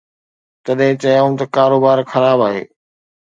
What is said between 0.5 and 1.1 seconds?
تڏهن